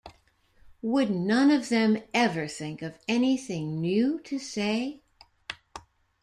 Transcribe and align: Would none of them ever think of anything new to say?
Would 0.81 1.11
none 1.11 1.51
of 1.51 1.69
them 1.69 2.01
ever 2.11 2.47
think 2.47 2.81
of 2.81 2.97
anything 3.07 3.79
new 3.79 4.19
to 4.21 4.39
say? 4.39 5.03